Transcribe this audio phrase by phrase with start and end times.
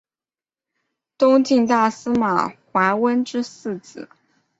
[1.15, 4.09] 东晋大司马桓温之四子。